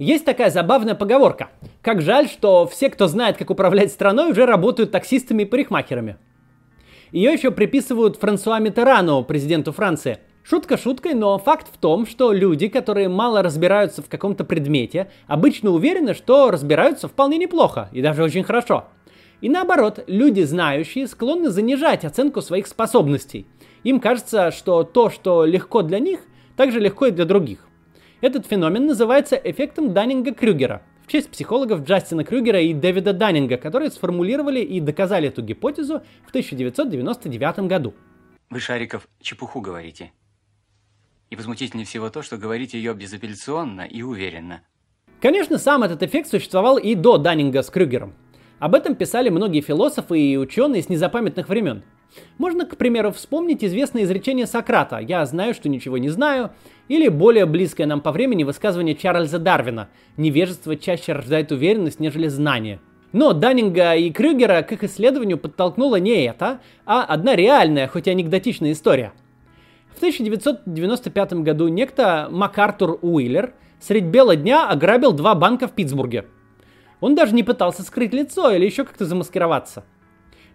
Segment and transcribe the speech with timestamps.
[0.00, 1.50] Есть такая забавная поговорка.
[1.82, 6.16] Как жаль, что все, кто знает, как управлять страной, уже работают таксистами и парикмахерами.
[7.12, 10.20] Ее еще приписывают Франсуа Митерану, президенту Франции.
[10.42, 15.70] Шутка шуткой, но факт в том, что люди, которые мало разбираются в каком-то предмете, обычно
[15.70, 18.86] уверены, что разбираются вполне неплохо и даже очень хорошо.
[19.42, 23.46] И наоборот, люди знающие склонны занижать оценку своих способностей.
[23.84, 26.20] Им кажется, что то, что легко для них,
[26.56, 27.69] также легко и для других.
[28.20, 34.60] Этот феномен называется эффектом Даннинга-Крюгера– в честь психологов Джастина Крюгера и Дэвида Даннинга, которые сформулировали
[34.60, 37.94] и доказали эту гипотезу в 1999 году.
[38.48, 40.12] Вы, Шариков, чепуху говорите.
[41.28, 44.62] И возмутительнее всего то, что говорите ее безапелляционно и уверенно.
[45.20, 48.14] Конечно, сам этот эффект существовал и до Даннинга с Крюгером.
[48.60, 51.82] Об этом писали многие философы и ученые с незапамятных времен.
[52.38, 56.50] Можно, к примеру, вспомнить известное изречение Сократа «Я знаю, что ничего не знаю»,
[56.88, 62.80] или более близкое нам по времени высказывание Чарльза Дарвина «Невежество чаще рождает уверенность, нежели знание».
[63.12, 68.10] Но Даннинга и Крюгера к их исследованию подтолкнуло не это, а одна реальная, хоть и
[68.10, 69.12] анекдотичная история.
[69.92, 76.26] В 1995 году некто МакАртур Уиллер средь бела дня ограбил два банка в Питтсбурге.
[77.00, 79.84] Он даже не пытался скрыть лицо или еще как-то замаскироваться–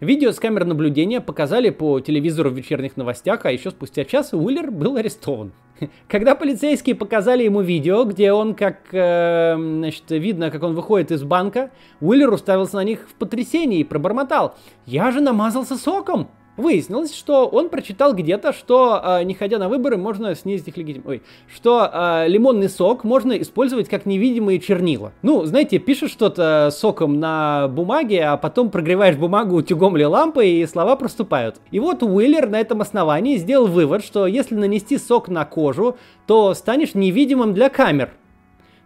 [0.02, 4.70] Видео с камер наблюдения показали по телевизору в вечерних новостях, а еще спустя час Уиллер
[4.70, 5.54] был арестован.
[6.10, 11.24] Когда полицейские показали ему видео, где он, как э, значит, видно, как он выходит из
[11.24, 11.72] банка,
[12.02, 17.68] Уиллер уставился на них в потрясении и пробормотал «Я же намазался соком!» Выяснилось, что он
[17.68, 21.10] прочитал где-то, что э, не ходя на выборы, можно снизить их легитимность.
[21.10, 21.22] Ой,
[21.54, 25.12] что э, лимонный сок можно использовать как невидимые чернила.
[25.22, 30.66] Ну, знаете, пишешь что-то соком на бумаге, а потом прогреваешь бумагу утюгом или лампой, и
[30.66, 31.58] слова проступают.
[31.72, 36.54] И вот Уиллер на этом основании сделал вывод, что если нанести сок на кожу, то
[36.54, 38.12] станешь невидимым для камер.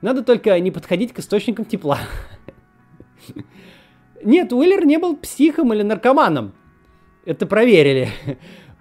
[0.02, 2.00] Надо только не подходить к источникам тепла.
[4.24, 6.54] Нет, Уиллер не был психом или наркоманом.
[7.26, 8.10] Это проверили.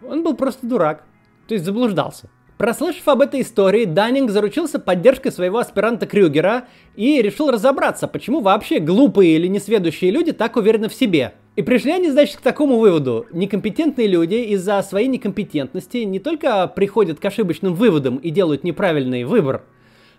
[0.06, 1.04] Он был просто дурак.
[1.46, 2.28] То есть заблуждался.
[2.58, 6.64] Прослышав об этой истории, Даннинг заручился поддержкой своего аспиранта Крюгера
[6.96, 11.34] и решил разобраться, почему вообще глупые или несведущие люди так уверены в себе.
[11.54, 13.26] И пришли они, значит, к такому выводу.
[13.32, 19.62] Некомпетентные люди из-за своей некомпетентности не только приходят к ошибочным выводам и делают неправильный выбор,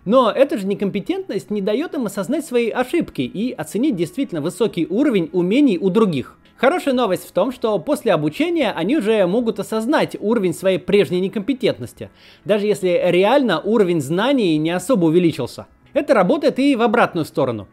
[0.06, 5.28] но эта же некомпетентность не дает им осознать свои ошибки и оценить действительно высокий уровень
[5.32, 6.38] умений у других.
[6.60, 12.10] Хорошая новость в том, что после обучения они уже могут осознать уровень своей прежней некомпетентности,
[12.44, 15.68] даже если реально уровень знаний не особо увеличился.
[15.94, 17.66] Это работает и в обратную сторону.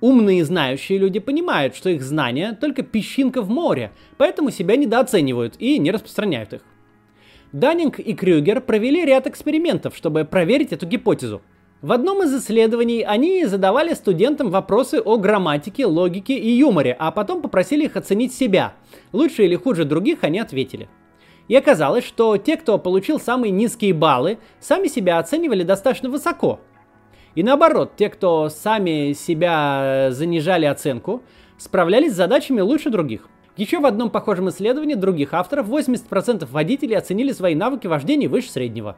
[0.00, 5.78] Умные знающие люди понимают, что их знания только песчинка в море, поэтому себя недооценивают и
[5.78, 6.62] не распространяют их.
[7.52, 11.40] Даннинг и Крюгер провели ряд экспериментов, чтобы проверить эту гипотезу.
[11.84, 17.42] В одном из исследований они задавали студентам вопросы о грамматике, логике и юморе, а потом
[17.42, 18.72] попросили их оценить себя.
[19.12, 20.88] Лучше или хуже других они ответили.
[21.46, 26.58] И оказалось, что те, кто получил самые низкие баллы, сами себя оценивали достаточно высоко.
[27.34, 31.22] И наоборот, те, кто сами себя занижали оценку,
[31.58, 33.28] справлялись с задачами лучше других.
[33.58, 38.96] Еще в одном похожем исследовании других авторов 80% водителей оценили свои навыки вождения выше среднего.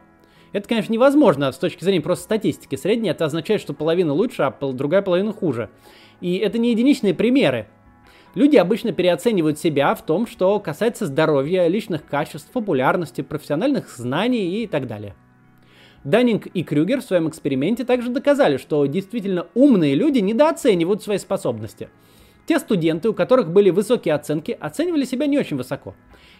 [0.52, 2.76] Это, конечно, невозможно с точки зрения просто статистики.
[2.76, 5.70] Средняя это означает, что половина лучше, а другая половина хуже.
[6.20, 7.66] И это не единичные примеры.
[8.34, 14.66] Люди обычно переоценивают себя в том, что касается здоровья, личных качеств, популярности, профессиональных знаний и
[14.66, 15.14] так далее.
[16.04, 21.88] Даннинг и Крюгер в своем эксперименте также доказали, что действительно умные люди недооценивают свои способности.
[22.46, 25.96] Те студенты, у которых были высокие оценки, оценивали себя не очень высоко.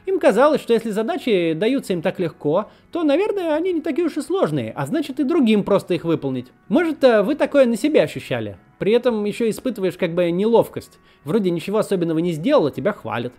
[0.07, 4.17] Им казалось, что если задачи даются им так легко, то, наверное, они не такие уж
[4.17, 6.47] и сложные, а значит и другим просто их выполнить.
[6.69, 8.57] Может, э, вы такое на себя ощущали?
[8.79, 11.01] При этом еще испытываешь как бы неловкость.
[11.25, 13.33] Вроде ничего особенного не сделала, тебя хвалят.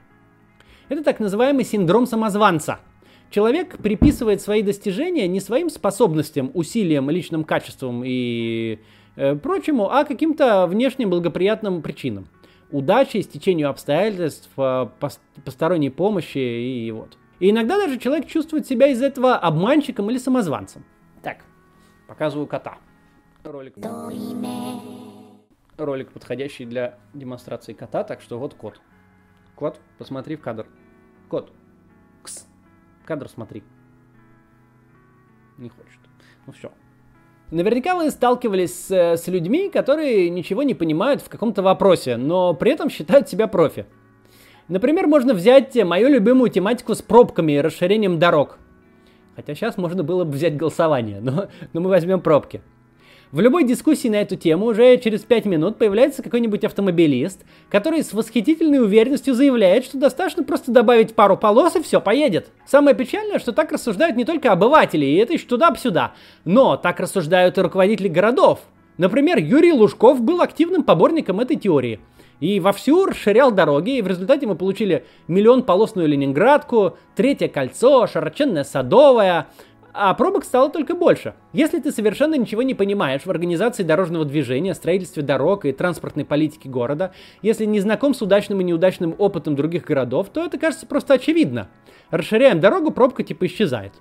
[0.90, 2.80] Это так называемый синдром самозванца.
[3.30, 8.80] Человек приписывает свои достижения не своим способностям, усилиям, личным качествам и
[9.16, 12.28] э, прочему, а каким-то внешним благоприятным причинам
[12.72, 14.90] удачи, стечению обстоятельств, э,
[15.46, 17.18] посторонней помощи и вот.
[17.40, 20.84] И иногда даже человек чувствует себя из этого обманщиком или самозванцем.
[21.22, 21.44] Так,
[22.08, 22.78] показываю кота.
[23.44, 23.76] Ролик.
[25.78, 28.82] Ролик, подходящий для демонстрации кота, так что вот кот.
[29.56, 30.68] Кот, посмотри в кадр.
[31.30, 31.52] Кот.
[32.24, 32.48] Кс.
[33.06, 33.64] Кадр смотри.
[35.58, 36.00] Не хочет.
[36.46, 36.72] Ну все,
[37.50, 42.74] Наверняка вы сталкивались с, с людьми, которые ничего не понимают в каком-то вопросе, но при
[42.74, 43.86] этом считают себя профи.
[44.68, 48.58] Например, можно взять мою любимую тематику с пробками и расширением дорог.
[49.38, 52.62] Хотя сейчас можно было бы взять голосование, но, но мы возьмем пробки.
[53.30, 58.14] В любой дискуссии на эту тему уже через 5 минут появляется какой-нибудь автомобилист, который с
[58.14, 62.48] восхитительной уверенностью заявляет, что достаточно просто добавить пару полос и все, поедет.
[62.66, 66.14] Самое печальное, что так рассуждают не только обыватели, и это еще туда-сюда,
[66.46, 68.62] но так рассуждают и руководители городов.
[68.98, 72.00] Например, Юрий Лужков был активным поборником этой теории.
[72.40, 78.64] И вовсю расширял дороги, и в результате мы получили миллион полосную Ленинградку, третье кольцо, широченное
[78.64, 79.48] Садовое,
[79.98, 81.34] а пробок стало только больше.
[81.54, 86.70] Если ты совершенно ничего не понимаешь в организации дорожного движения, строительстве дорог и транспортной политике
[86.70, 91.16] города, если не знаком с удачным и неудачным опытом других городов, то это кажется просто
[91.16, 91.70] очевидно.
[92.12, 93.94] Расширяем дорогу, пробка типа исчезает.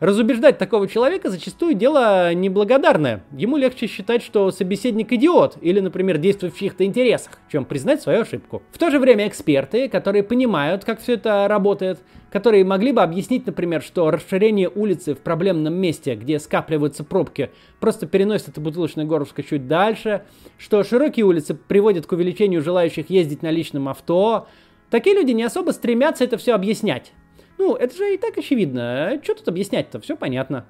[0.00, 3.24] Разубеждать такого человека зачастую дело неблагодарное.
[3.30, 8.22] Ему легче считать, что собеседник идиот или, например, действует в чьих-то интересах, чем признать свою
[8.22, 8.62] ошибку.
[8.72, 12.00] В то же время эксперты, которые понимают, как все это работает,
[12.34, 18.08] которые могли бы объяснить, например, что расширение улицы в проблемном месте, где скапливаются пробки, просто
[18.08, 20.24] переносит это бутылочное горлышко чуть дальше,
[20.58, 24.48] что широкие улицы приводят к увеличению желающих ездить на личном авто.
[24.90, 27.12] Такие люди не особо стремятся это все объяснять.
[27.56, 29.20] Ну, это же и так очевидно.
[29.22, 30.00] Что тут объяснять-то?
[30.00, 30.66] Все понятно.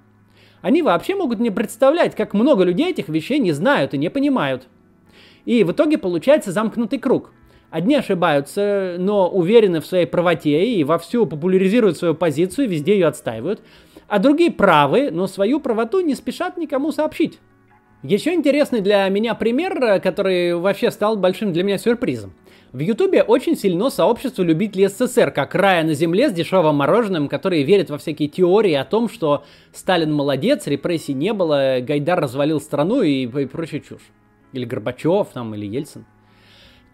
[0.61, 4.69] Они вообще могут не представлять, как много людей этих вещей не знают и не понимают.
[5.47, 7.33] И в итоге получается замкнутый круг.
[7.75, 13.63] Одни ошибаются, но уверены в своей правоте и вовсю популяризируют свою позицию, везде ее отстаивают.
[14.07, 17.41] А другие правы, но свою правоту не спешат никому сообщить.
[18.05, 22.35] Еще интересный для меня пример, который вообще стал большим для меня сюрпризом.
[22.73, 27.65] В Ютубе очень сильно сообщество любителей СССР, как рая на земле с дешевым мороженым, которые
[27.65, 29.43] верят во всякие теории о том, что
[29.73, 34.13] Сталин молодец, репрессий не было, Гайдар развалил страну и, и прочая чушь.
[34.53, 36.05] Или Горбачев там, или Ельцин.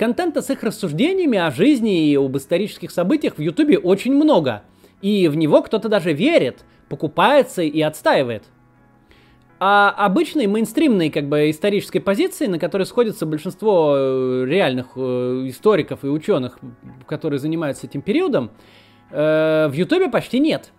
[0.01, 4.63] Контента с их рассуждениями о жизни и об исторических событиях в Ютубе очень много.
[5.03, 8.45] И в него кто-то даже верит, покупается и отстаивает–
[9.63, 15.01] а обычной мейнстримной как бы исторической позиции, на которой сходятся большинство э, реальных э,
[15.49, 16.59] историков и ученых,
[17.07, 18.53] которые занимаются этим периодом,
[19.11, 20.73] э, в Ютубе почти нет.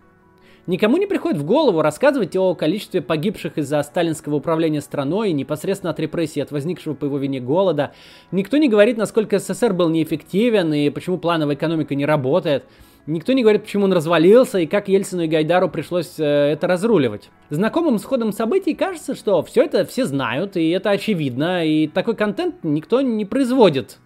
[0.68, 6.00] Никому не приходит в голову рассказывать о количестве погибших из-за сталинского управления страной, непосредственно от
[6.00, 7.94] репрессий, от возникшего по его вине голода.
[8.32, 12.66] Никто не говорит, насколько СССР был неэффективен и почему плановая экономика не работает.
[13.08, 17.32] Никто не говорит, почему он развалился и как Ельцину и Гайдару пришлось э, это разруливать.
[17.50, 22.16] Знакомым с ходом событий кажется, что все это все знают, и это очевидно, и такой
[22.16, 23.98] контент никто не производит.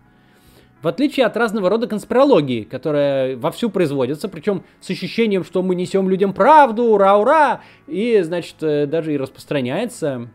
[0.86, 6.08] В отличие от разного рода конспирологии, которая вовсю производится, причем с ощущением, что мы несем
[6.08, 10.28] людям правду, ура-ура, и, значит, э, даже и распространяется.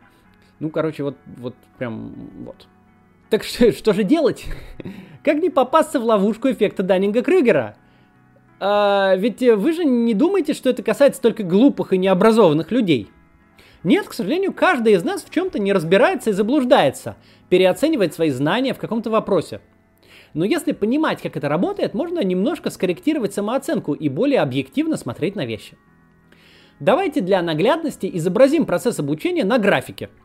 [0.59, 2.11] Ну, короче, вот, вот прям
[2.43, 2.67] вот.
[3.29, 4.43] Так что, что же делать?
[5.23, 7.75] Как не попасться в ловушку эффекта Даннинга-Крюгера?
[8.59, 13.09] А, ведь вы же не думаете, что это касается только глупых и необразованных людей.
[13.85, 17.15] Нет, к сожалению, каждый из нас в чем-то не разбирается и заблуждается,
[17.47, 19.61] переоценивает свои знания в каком-то вопросе.
[20.33, 25.45] Но если понимать, как это работает, можно немножко скорректировать самооценку и более объективно смотреть на
[25.45, 25.77] вещи.
[26.79, 30.09] Давайте для наглядности изобразим процесс обучения на графике–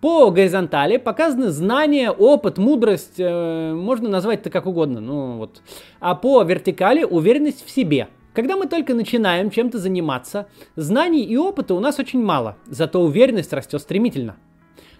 [0.00, 5.60] по горизонтали показаны знания, опыт, мудрость, э, можно назвать это как угодно, ну вот.
[6.00, 8.08] А по вертикали уверенность в себе.
[8.32, 13.52] Когда мы только начинаем чем-то заниматься, знаний и опыта у нас очень мало, зато уверенность
[13.52, 14.36] растет стремительно.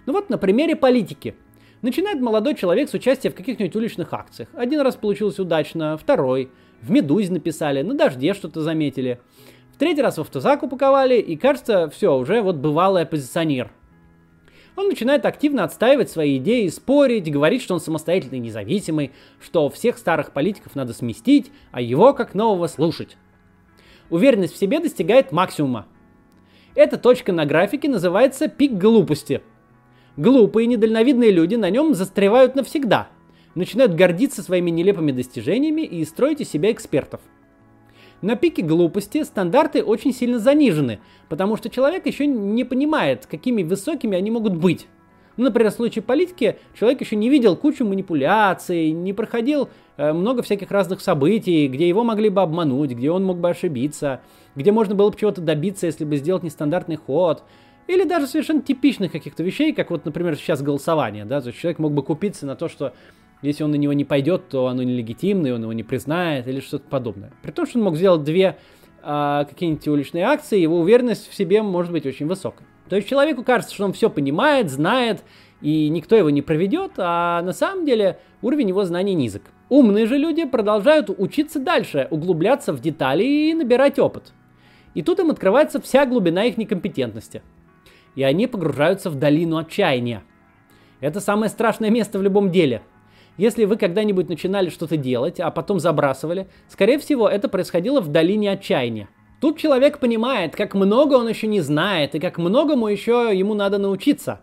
[0.05, 1.35] Ну вот на примере политики.
[1.81, 4.49] Начинает молодой человек с участия в каких-нибудь уличных акциях.
[4.53, 6.51] Один раз получилось удачно, второй.
[6.81, 9.19] В «Медузе» написали, на «Дожде» что-то заметили.
[9.73, 13.71] В третий раз в автозак упаковали, и кажется, все, уже вот бывалый оппозиционер–
[14.75, 19.97] он начинает активно отстаивать свои идеи, спорить, говорить, что он самостоятельный и независимый, что всех
[19.97, 23.17] старых политиков надо сместить, а его как нового слушать.
[24.09, 25.87] Уверенность в себе достигает максимума.
[26.73, 29.41] Эта точка на графике называется пик глупости.
[30.17, 33.07] Глупые, недальновидные люди на нем застревают навсегда,
[33.55, 37.21] начинают гордиться своими нелепыми достижениями и строить из себя экспертов–
[38.21, 44.15] на пике глупости стандарты очень сильно занижены, потому что человек еще не понимает, какими высокими
[44.15, 44.87] они могут быть.
[45.37, 50.43] Ну, например, в случае политики человек еще не видел кучу манипуляций, не проходил э, много
[50.43, 54.21] всяких разных событий, где его могли бы обмануть, где он мог бы ошибиться,
[54.55, 57.43] где можно было бы чего-то добиться, если бы сделать нестандартный ход.
[57.91, 61.77] Или даже совершенно типичных каких-то вещей, как вот, например, сейчас голосование, да, то есть человек
[61.77, 62.93] мог бы купиться на то, что
[63.41, 66.61] если он на него не пойдет, то оно нелегитимно, и он его не признает или
[66.61, 67.33] что-то подобное.
[67.41, 68.57] При том, что он мог сделать две
[69.03, 72.65] а, какие-нибудь уличные акции, его уверенность в себе может быть очень высокой.
[72.87, 75.25] То есть человеку кажется, что он все понимает, знает,
[75.59, 79.41] и никто его не проведет, а на самом деле уровень его знаний низок.
[79.67, 84.31] Умные же люди продолжают учиться дальше, углубляться в детали и набирать опыт.
[84.93, 87.41] И тут им открывается вся глубина их некомпетентности.
[88.15, 90.23] И они погружаются в долину отчаяния.
[90.99, 92.81] Это самое страшное место в любом деле.
[93.37, 98.51] Если вы когда-нибудь начинали что-то делать, а потом забрасывали, скорее всего, это происходило в долине
[98.51, 99.09] отчаяния.
[99.39, 103.79] Тут человек понимает, как много он еще не знает и как многому еще ему надо
[103.79, 104.41] научиться.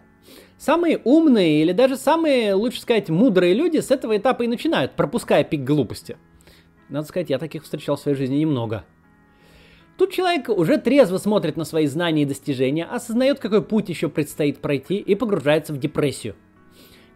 [0.56, 5.44] Самые умные или даже самые, лучше сказать, мудрые люди с этого этапа и начинают, пропуская
[5.44, 6.16] пик глупости.
[6.88, 8.84] Надо сказать, я таких встречал в своей жизни немного.
[9.98, 14.58] Тут человек уже трезво смотрит на свои знания и достижения, осознает, какой путь еще предстоит
[14.58, 16.36] пройти и погружается в депрессию.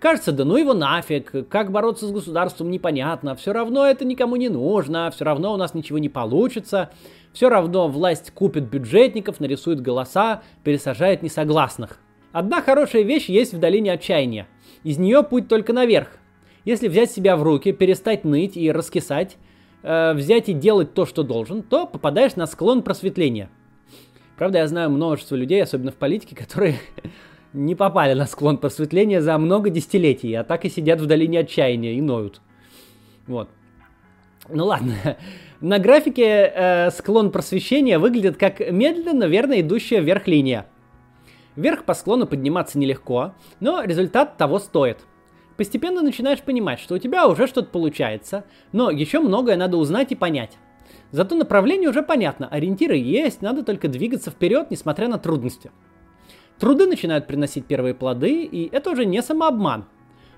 [0.01, 4.49] Кажется, да ну его нафиг, как бороться с государством непонятно, все равно это никому не
[4.49, 6.91] нужно, все равно у нас ничего не получится,
[7.33, 12.01] все равно власть купит бюджетников, нарисует голоса, пересажает несогласных.
[12.33, 14.49] Одна хорошая вещь есть в долине отчаяния.
[14.83, 16.09] Из нее путь только наверх.
[16.65, 19.37] Если взять себя в руки, перестать ныть и раскисать,
[19.83, 23.51] э, взять и делать то, что должен, то попадаешь на склон просветления.
[24.37, 26.77] Правда, я знаю множество людей, особенно в политике, которые
[27.53, 31.95] не попали на склон просветления за много десятилетий, а так и сидят в долине отчаяния
[31.95, 32.41] и ноют.
[33.27, 33.49] Вот.
[34.49, 34.95] Ну ладно.
[35.61, 40.67] На графике э, склон просвещения выглядит как медленно, верно идущая вверх линия.
[41.55, 44.99] Вверх по склону подниматься нелегко, но результат того стоит–
[45.57, 50.17] Постепенно начинаешь понимать, что у тебя уже что-то получается, но еще многое надо узнать и
[50.17, 50.57] понять.
[51.11, 55.71] Зато направление уже понятно, ориентиры есть, надо только двигаться вперед, несмотря на трудности.
[56.59, 59.85] Труды начинают приносить первые плоды, и это уже не самообман.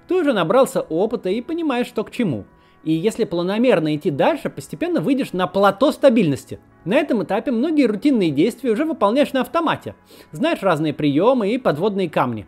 [0.09, 2.45] Ты уже набрался опыта и понимаешь, что к чему.
[2.83, 6.59] И если планомерно идти дальше, постепенно выйдешь на плато стабильности.
[6.85, 9.95] На этом этапе многие рутинные действия уже выполняешь на автомате.
[10.33, 12.47] Знаешь разные приемы и подводные камни.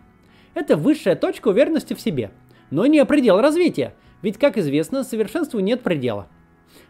[0.54, 2.32] Это высшая точка уверенности в себе–
[2.70, 6.28] но не предел развития, ведь, как известно, совершенству нет предела.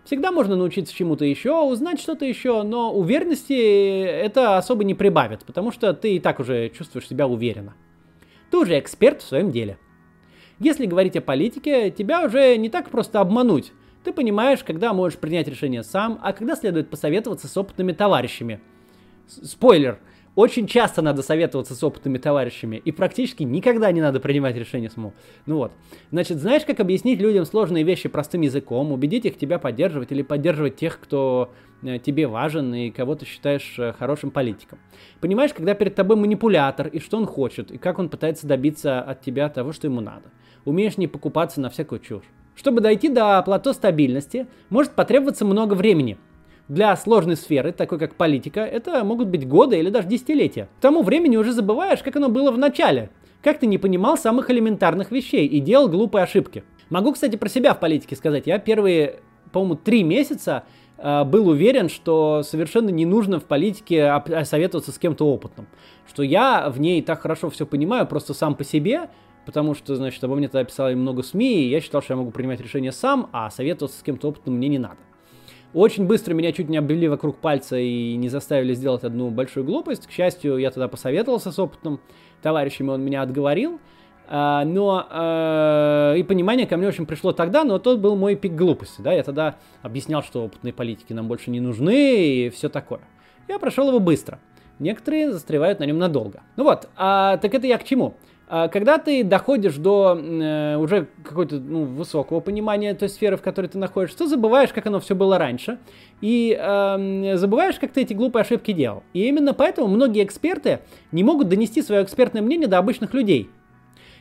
[0.04, 5.73] Всегда можно научиться чему-то еще, узнать что-то еще, но уверенности это особо не прибавит, потому
[5.73, 7.75] что ты и так уже чувствуешь себя уверенно.
[8.50, 9.78] Ты уже эксперт в своем деле.
[10.59, 13.73] Если говорить о политике, тебя уже не так просто обмануть.
[14.04, 18.61] Ты понимаешь, когда можешь принять решение сам, а когда следует посоветоваться с опытными товарищами.
[19.26, 19.99] Спойлер–
[20.37, 25.14] очень часто надо советоваться с опытными товарищами, и практически никогда не надо принимать решения самому.
[25.47, 25.73] Ну вот.
[26.12, 30.76] Значит, знаешь, как объяснить людям сложные вещи простым языком, убедить их тебя поддерживать или поддерживать
[30.76, 34.78] тех, кто э, тебе важен и кого ты считаешь э, хорошим политиком.
[35.21, 39.23] Понимаешь, когда перед тобой манипулятор, и что он хочет, и как он пытается добиться от
[39.23, 40.31] тебя того, что ему надо.
[40.66, 42.25] Умеешь не покупаться на всякую чушь.
[42.55, 46.19] Чтобы дойти до плато стабильности, может потребоваться много времени–
[46.68, 50.68] для сложной сферы, такой как политика, это могут быть годы или даже десятилетия.
[50.78, 53.11] К тому времени уже забываешь, как оно было в начале.
[53.42, 56.64] Как ты не понимал самых элементарных вещей и делал глупые ошибки.
[56.90, 58.46] Могу, кстати, про себя в политике сказать.
[58.46, 59.20] Я первые,
[59.52, 60.64] по-моему, три месяца
[60.99, 65.68] э, был уверен, что совершенно не нужно в политике советоваться с кем-то опытным.
[66.08, 69.11] Что я в ней так хорошо все понимаю, просто сам по себе,
[69.44, 72.32] потому что, значит, обо мне тогда писали много СМИ, и я считал, что я могу
[72.32, 74.99] принимать решения сам, а советоваться с кем-то опытным мне не надо.
[75.76, 80.06] Очень быстро меня чуть не обвели вокруг пальца и не заставили сделать одну большую глупость.
[80.06, 82.00] К счастью, я тогда посоветовался с опытным
[82.40, 83.78] товарищем, и он меня отговорил.
[84.26, 88.54] А, но а, и понимание ко мне очень пришло тогда, но тот был мой пик
[88.54, 89.02] глупости.
[89.02, 89.12] Да?
[89.12, 93.02] Я тогда объяснял, что опытные политики нам больше не нужны и все такое.
[93.47, 94.38] Я прошел его быстро.
[94.78, 96.42] Некоторые застревают на нем надолго.
[96.56, 98.14] Ну вот, а, так это я к чему?
[98.49, 103.67] А когда ты доходишь до э, уже какой-то ну, высокого понимания той сферы, в которой
[103.67, 105.79] ты находишься, ты забываешь, как оно все было раньше,
[106.21, 109.03] и э, забываешь, как ты эти глупые ошибки делал.
[109.15, 113.50] И именно поэтому многие эксперты не могут донести свое экспертное мнение до обычных людей.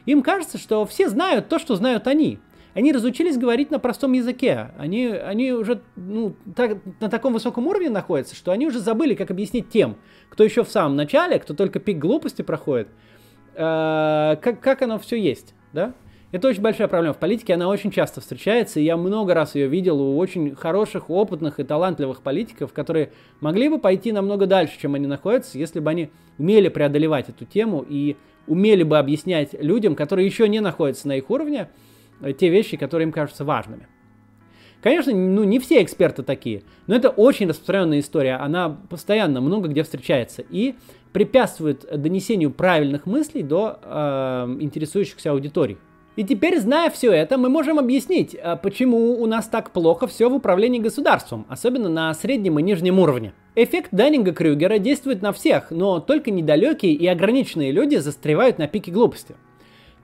[0.08, 2.40] Им кажется, что все знают то, что знают они.
[2.74, 4.72] Они разучились говорить на простом языке.
[4.78, 9.32] Они, они уже ну, так, на таком высоком уровне находятся, что они уже забыли, как
[9.32, 9.98] объяснить тем,
[10.30, 12.90] кто еще в самом начале, кто только пик глупости проходит,
[13.56, 15.94] Э, как, как оно все есть, да?
[16.32, 19.68] Это очень большая проблема в политике, она очень часто встречается, и я много раз ее
[19.68, 24.96] видел у очень хороших, опытных и талантливых политиков, которые могли бы пойти намного дальше, чем
[24.96, 30.26] они находятся, если бы они умели преодолевать эту тему и умели бы объяснять людям, которые
[30.26, 31.70] еще не находятся на их уровне,
[32.20, 33.88] э, те вещи, которые им кажутся важными.
[34.82, 39.84] Конечно, ну, не все эксперты такие, но это очень распространенная история, она постоянно много где
[39.84, 40.76] встречается и
[41.16, 45.78] препятствует донесению правильных мыслей до э, интересующихся аудиторий.
[46.18, 50.30] И теперь, зная все это, мы можем объяснить, э, почему у нас так плохо все
[50.30, 53.34] в управлении государством, особенно на среднем и нижнем уровне.
[53.56, 59.36] Эффект Даннинга-Крюгера действует на всех, но только недалекие и ограниченные люди застревают на пике глупости.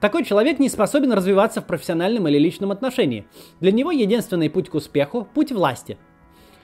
[0.00, 3.26] Такой человек не способен развиваться в профессиональном или личном отношении.
[3.60, 5.98] Для него единственный путь к успеху– путь власти.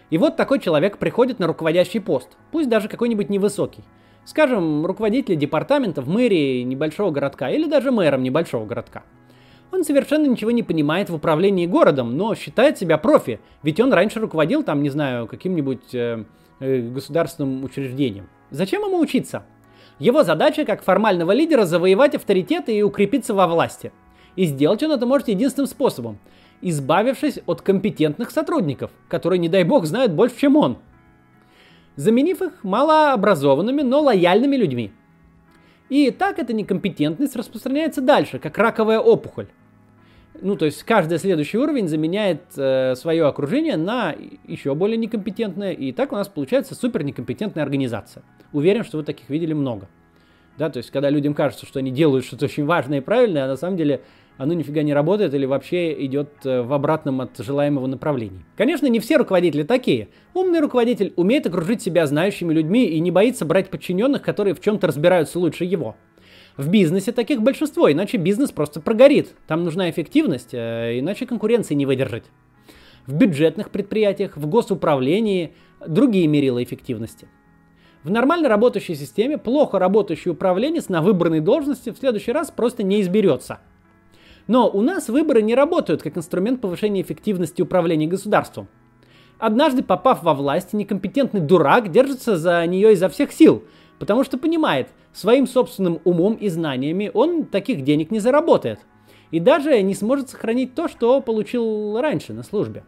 [0.09, 3.85] И вот такой человек приходит на руководящий пост, пусть даже какой-нибудь невысокий.
[4.29, 9.05] Скажем, руководителя департамента в мэрии небольшого городка или даже мэром небольшого городка.
[9.73, 14.21] Он совершенно ничего не понимает в управлении городом, но считает себя профи, ведь он раньше
[14.21, 16.25] руководил там, не знаю, каким-нибудь э,
[16.61, 18.29] э, государственным учреждением.
[18.51, 19.45] Зачем ему учиться?
[19.99, 23.93] Его задача, как формального лидера, завоевать авторитет и укрепиться во власти.
[24.37, 26.19] И сделать он это может единственным способом–
[26.61, 30.79] избавившись от компетентных сотрудников, которые, не дай бог, знают больше, чем он.
[31.99, 34.93] Заменив их малообразованными, но лояльными людьми.
[35.89, 39.49] И так эта некомпетентность распространяется дальше, как раковая опухоль.
[40.41, 44.15] Ну, то есть каждый следующий уровень заменяет э, свое окружение на
[44.47, 48.23] еще более некомпетентное, и так у нас получается супер некомпетентная организация.
[48.53, 49.89] Уверен, что вы таких видели много.
[50.57, 53.49] Да, то есть, когда людям кажется, что они делают что-то очень важное и правильное, а
[53.49, 54.03] на самом деле
[54.39, 58.47] оно нифига не работает или вообще идет э, в обратном от желаемого направлении.
[58.57, 60.09] Конечно, не все руководители такие.
[60.33, 64.87] Умный руководитель умеет окружить себя знающими людьми и не боится брать подчиненных, которые в чем-то
[64.87, 65.97] разбираются лучше его.
[66.57, 69.35] В бизнесе таких большинство, иначе бизнес просто прогорит.
[69.47, 72.25] Там нужна эффективность, э, иначе конкуренции не выдержать.
[73.07, 75.53] В бюджетных предприятиях, в госуправлении
[75.87, 77.29] другие мерила эффективности–
[78.05, 83.01] в нормально работающей системе плохо работающий управленец на выбранной должности в следующий раз просто не
[83.01, 83.59] изберется.
[84.49, 88.67] Но у нас выборы не работают как инструмент повышения эффективности управления государством.
[89.39, 93.63] Однажды, попав во власть, некомпетентный дурак держится за нее изо всех сил,
[94.01, 98.81] потому что понимает, своим собственным умом и знаниями он таких денег не заработает.
[99.31, 102.83] И даже не сможет сохранить то, что получил раньше на службе.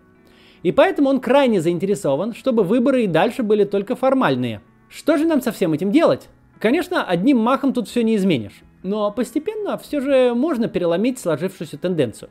[0.65, 5.41] И поэтому он крайне заинтересован, чтобы выборы и дальше были только формальные– что же нам
[5.41, 6.29] со всем этим делать?
[6.59, 12.31] Конечно, одним махом тут все не изменишь, но постепенно все же можно переломить сложившуюся тенденцию.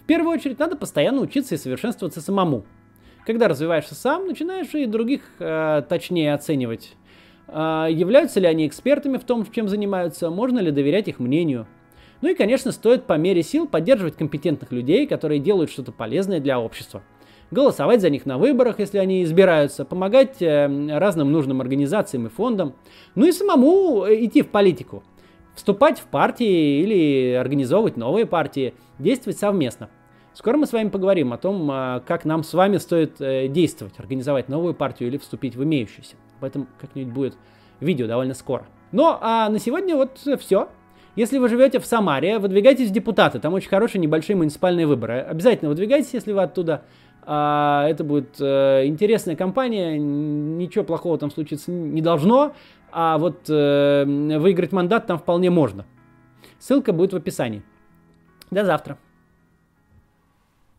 [0.00, 2.64] В первую очередь надо постоянно учиться и совершенствоваться самому.
[3.24, 6.94] Когда развиваешься сам, начинаешь и других э, точнее оценивать.
[7.48, 11.66] Э, являются ли они экспертами в том, чем занимаются, можно ли доверять их мнению.
[12.22, 16.60] Ну и, конечно, стоит по мере сил поддерживать компетентных людей, которые делают что-то полезное для
[16.60, 17.02] общества–
[17.50, 20.66] голосовать за них на выборах, если они избираются, помогать э,
[20.98, 22.74] разным нужным организациям и фондам,
[23.14, 25.02] ну и самому э, идти в политику,
[25.56, 29.90] вступать в партии или организовывать новые партии, действовать совместно.
[30.34, 34.48] Скоро мы с вами поговорим о том, э, как нам с вами стоит действовать, организовать
[34.48, 36.14] новую партию или вступить в имеющуюся.
[36.38, 37.38] Об этом как-нибудь будет
[37.80, 38.66] видео довольно скоро.
[38.92, 40.68] Ну а на сегодня вот все.
[41.16, 43.40] Если вы живете в Самаре, выдвигайтесь в депутаты.
[43.40, 45.20] Там очень хорошие небольшие муниципальные выборы.
[45.20, 46.82] Обязательно выдвигайтесь, если вы оттуда.
[47.28, 52.54] А, это будет э, интересная компания, ничего плохого там случиться не должно,
[52.92, 54.04] а вот э,
[54.38, 55.86] выиграть мандат там вполне можно.
[56.58, 57.62] Ссылка будет в описании.
[58.50, 58.98] До завтра.